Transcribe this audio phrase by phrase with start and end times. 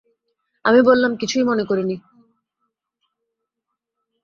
[0.65, 1.95] আমি বললাম, কিছুই মনে করি নি।